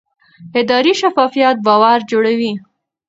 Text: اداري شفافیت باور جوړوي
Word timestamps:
اداري 0.59 0.93
شفافیت 1.01 1.57
باور 1.65 1.99
جوړوي 2.11 2.51